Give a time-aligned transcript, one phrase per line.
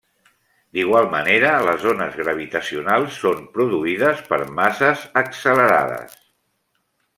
[0.77, 6.21] D'igual manera, les ones gravitacionals són produïdes per masses accelerades.